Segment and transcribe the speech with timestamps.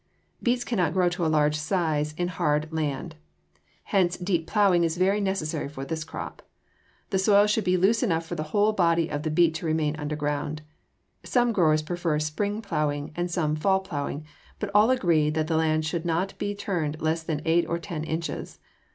[0.41, 3.17] Beets cannot grow to a large size in hard land.
[3.83, 6.41] Hence deep plowing is very necessary for this crop.
[7.11, 9.95] The soil should be loose enough for the whole body of the beet to remain
[9.97, 10.63] underground.
[11.23, 14.25] Some growers prefer spring plowing and some fall plowing,
[14.57, 18.03] but all agree that the land should not be turned less than eight or ten
[18.03, 18.57] inches.